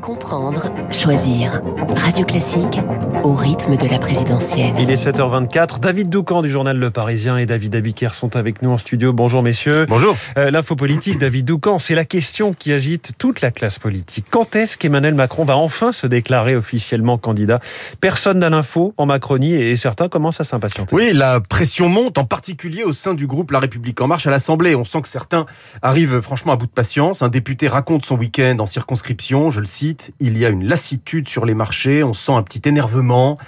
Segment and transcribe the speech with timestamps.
[0.00, 1.60] Comprendre, choisir.
[1.94, 2.80] Radio Classique
[3.22, 4.72] au rythme de la présidentielle.
[4.78, 5.78] Il est 7h24.
[5.78, 9.12] David Doucan du journal Le Parisien et David Abiker sont avec nous en studio.
[9.12, 9.84] Bonjour messieurs.
[9.88, 10.16] Bonjour.
[10.38, 14.24] Euh, L'info politique, David Doucan, c'est la question qui agite toute la classe politique.
[14.30, 17.60] Quand est-ce qu'Emmanuel Macron va enfin se déclarer officiellement candidat?
[18.00, 20.94] Personne n'a l'info en Macronie et certains commencent à s'impatienter.
[20.94, 24.30] Oui, la pression monte, en particulier au sein du groupe La République En Marche à
[24.30, 24.74] l'Assemblée.
[24.74, 25.44] On sent que certains
[25.82, 27.20] arrivent franchement à bout de patience.
[27.22, 29.89] Un député raconte son week-end en circonscription, je le cite
[30.20, 33.38] il y a une lassitude sur les marchés, on sent un petit énervement.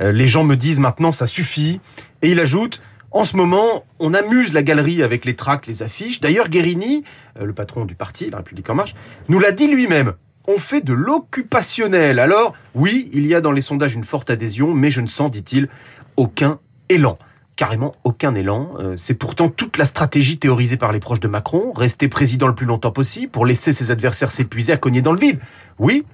[0.00, 1.80] Euh, les gens me disent maintenant ça suffit.
[2.22, 2.80] Et il ajoute,
[3.10, 6.20] en ce moment, on amuse la galerie avec les tracts, les affiches.
[6.20, 7.04] D'ailleurs, Guérini,
[7.40, 8.94] euh, le patron du parti, La République En Marche,
[9.28, 10.14] nous l'a dit lui-même.
[10.46, 12.18] On fait de l'occupationnel.
[12.18, 15.30] Alors, oui, il y a dans les sondages une forte adhésion, mais je ne sens,
[15.30, 15.68] dit-il,
[16.16, 16.58] aucun
[16.88, 17.18] élan
[17.58, 18.70] carrément aucun élan.
[18.78, 22.54] Euh, c'est pourtant toute la stratégie théorisée par les proches de Macron, rester président le
[22.54, 25.40] plus longtemps possible pour laisser ses adversaires s'épuiser à cogner dans le vide.
[25.80, 26.04] Oui,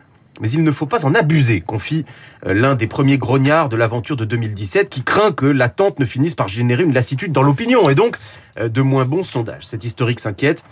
[0.41, 2.07] mais il ne faut pas en abuser, confie
[2.47, 6.35] euh, l'un des premiers grognards de l'aventure de 2017 qui craint que l'attente ne finisse
[6.35, 8.17] par générer une lassitude dans l'opinion et donc
[8.59, 9.67] euh, de moins bons sondages.
[9.67, 10.65] Cet historique s'inquiète.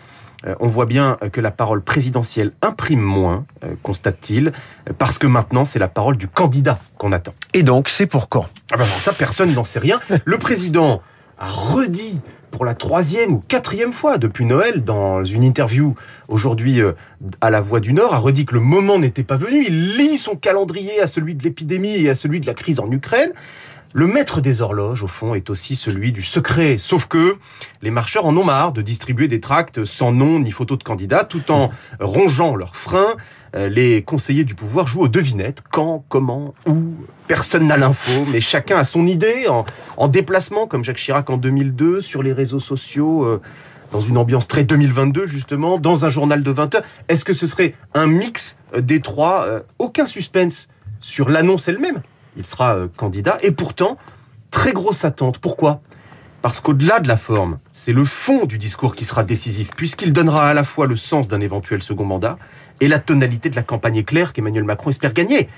[0.47, 3.45] Euh, on voit bien que la parole présidentielle imprime moins,
[3.83, 4.53] constate-t-il,
[4.99, 7.35] parce que maintenant c'est la parole du candidat qu'on attend.
[7.55, 8.49] Et donc c'est pour quand?
[8.73, 10.01] Ah ben Ça, personne n'en sait rien.
[10.25, 11.03] Le président
[11.39, 12.21] a redit
[12.53, 15.97] pour la troisième ou quatrième fois depuis Noël, dans une interview
[16.29, 16.93] aujourd'hui euh,
[17.41, 19.65] à la Voix du Nord, a redit que le moment n'était pas venu.
[19.67, 22.89] Il lit son calendrier à celui de l'épidémie et à celui de la crise en
[22.91, 23.33] Ukraine.
[23.95, 26.79] Le maître des horloges, au fond, est aussi celui du secret.
[26.79, 27.37] Sauf que
[27.83, 31.25] les marcheurs en ont marre de distribuer des tracts sans nom ni photo de candidat,
[31.25, 33.17] tout en rongeant leurs freins.
[33.55, 35.63] Euh, les conseillers du pouvoir jouent aux devinettes.
[35.71, 36.95] Quand, comment, où
[37.29, 39.47] Personne n'a l'info, mais chacun a son idée
[39.99, 43.25] en, déplacement, comme Jacques Chirac en 2002, sur les réseaux sociaux.
[43.25, 43.41] Euh,
[43.93, 46.83] dans une ambiance très 2022 justement, dans un journal de 20 heures.
[47.09, 49.47] Est-ce que ce serait un mix euh, des trois?
[49.79, 50.69] Aucun suspense
[51.03, 52.01] sur l'annonce elle-même
[52.37, 53.39] il sera euh, candidat.
[53.43, 53.97] Et pourtant,
[54.51, 55.39] très grosse attente.
[55.39, 55.81] Pourquoi?
[56.43, 60.49] Parce qu'au-delà de la forme, c'est le fond du discours qui sera décisif, puisqu'il donnera
[60.49, 62.37] à la fois le sens d'un éventuel second mandat
[62.81, 65.49] et la tonalité de la campagne éclair qu'Emmanuel Macron espère gagner.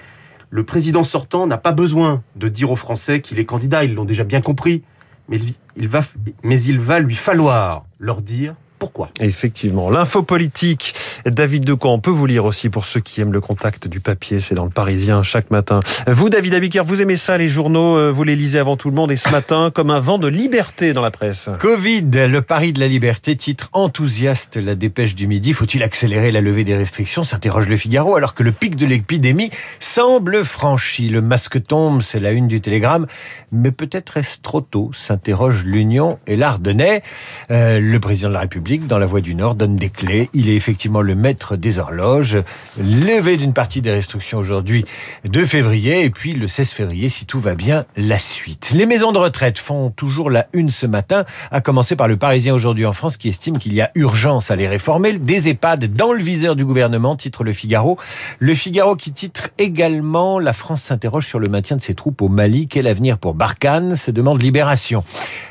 [0.51, 4.05] Le président sortant n'a pas besoin de dire aux Français qu'il est candidat, ils l'ont
[4.05, 4.83] déjà bien compris,
[5.29, 5.39] mais
[5.77, 6.03] il, va,
[6.43, 9.09] mais il va lui falloir leur dire pourquoi?
[9.21, 9.91] Effectivement.
[9.91, 10.95] L'info politique,
[11.27, 14.41] David Decamp, on peut vous lire aussi pour ceux qui aiment le contact du papier,
[14.41, 15.81] c'est dans le Parisien chaque matin.
[16.07, 18.97] Vous, David Abiker, vous aimez ça, les journaux, euh, vous les lisez avant tout le
[18.97, 21.49] monde et ce matin, comme un vent de liberté dans la presse.
[21.61, 25.53] Covid, le pari de la liberté, titre enthousiaste la dépêche du midi.
[25.53, 27.25] Faut-il accélérer la levée des restrictions?
[27.25, 31.09] s'interroge le Figaro, alors que le pic de l'épidémie semble franchi.
[31.09, 33.07] Le masque tombe, c'est la une du Télégramme,
[33.53, 37.03] mais peut-être est-ce trop tôt, s'interroge l'Union et l'Ardennais.
[37.51, 40.31] Euh, le président de la République dans la Voie du Nord donne des clés.
[40.33, 42.39] Il est effectivement le maître des horloges.
[42.79, 44.87] Levé d'une partie des restrictions aujourd'hui
[45.29, 48.73] 2 février et puis le 16 février, si tout va bien, la suite.
[48.75, 52.55] Les maisons de retraite font toujours la une ce matin, à commencer par le Parisien
[52.55, 55.19] aujourd'hui en France qui estime qu'il y a urgence à les réformer.
[55.19, 57.99] Des EHPAD dans le viseur du gouvernement, titre Le Figaro.
[58.39, 62.29] Le Figaro qui titre également La France s'interroge sur le maintien de ses troupes au
[62.29, 62.67] Mali.
[62.67, 63.97] Quel avenir pour Barkhane?
[63.97, 65.05] Se demande libération.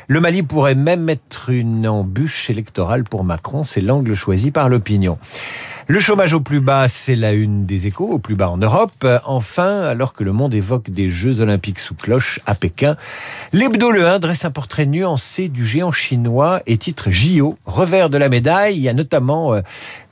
[0.07, 5.17] Le Mali pourrait même être une embûche électorale pour Macron, c'est l'angle choisi par l'opinion.
[5.87, 9.05] Le chômage au plus bas, c'est la une des échos, au plus bas en Europe.
[9.25, 12.95] Enfin, alors que le monde évoque des Jeux Olympiques sous cloche à Pékin,
[13.51, 18.17] l'hebdo Le 1 dresse un portrait nuancé du géant chinois et titre JO, revers de
[18.17, 18.77] la médaille.
[18.77, 19.61] Il y a notamment euh,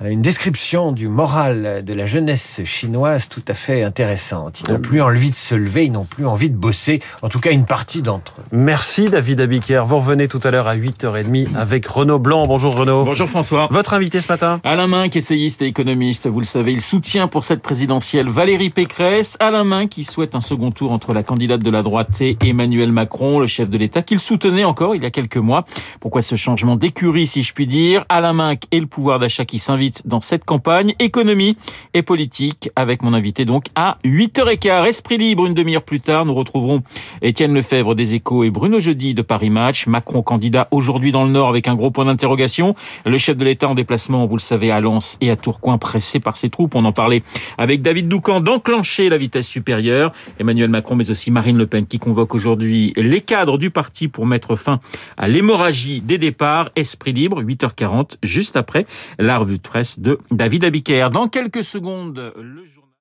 [0.04, 4.62] une description du moral de la jeunesse chinoise tout à fait intéressante.
[4.68, 7.40] Ils n'ont plus envie de se lever, ils n'ont plus envie de bosser, en tout
[7.40, 8.44] cas une partie d'entre eux.
[8.52, 9.86] Merci David Abiker.
[9.88, 12.46] Vous revenez tout à l'heure à 8h30 avec Renaud Blanc.
[12.46, 12.81] Bonjour.
[12.84, 13.68] Bonjour François.
[13.70, 16.72] Votre invité ce matin Alain Minc, essayiste économiste, vous le savez.
[16.72, 21.14] Il soutient pour cette présidentielle Valérie Pécresse, Alain Main qui souhaite un second tour entre
[21.14, 24.96] la candidate de la droite et Emmanuel Macron, le chef de l'État, qu'il soutenait encore
[24.96, 25.66] il y a quelques mois.
[26.00, 28.04] Pourquoi ce changement d'écurie, si je puis dire?
[28.10, 31.58] Alain Minc et le pouvoir d'achat qui s'invite dans cette campagne, économie
[31.94, 34.88] et politique, avec mon invité donc à 8h15.
[34.88, 36.82] Esprit libre, une demi-heure plus tard, nous retrouverons
[37.22, 39.86] Étienne Lefebvre des Échos et Bruno Jeudi de Paris Match.
[39.86, 42.71] Macron candidat aujourd'hui dans le Nord avec un gros point d'interrogation.
[43.06, 45.78] Le chef de l'État en déplacement, vous le savez, à Lens et à Tours coin
[45.78, 46.76] pressé par ses troupes.
[46.76, 47.24] On en parlait
[47.58, 50.12] avec David Doucan d'enclencher la vitesse supérieure.
[50.40, 54.26] Emmanuel Macron, mais aussi Marine Le Pen qui convoque aujourd'hui les cadres du parti pour
[54.26, 54.80] mettre fin
[55.18, 56.70] à l'hémorragie des départs.
[56.76, 58.86] Esprit libre, 8h40, juste après
[59.20, 61.10] la revue de presse de David Abiker.
[61.12, 62.91] Dans quelques secondes, le journal